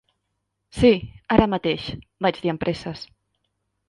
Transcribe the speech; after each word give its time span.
"Sí, 0.77 0.89
ara 1.35 1.45
mateix", 1.51 1.85
vaig 2.27 2.39
dir 2.47 2.53
amb 2.55 2.63
presses. 2.65 3.05